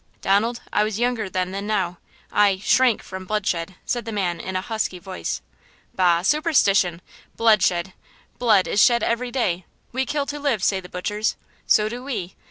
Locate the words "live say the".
10.39-10.89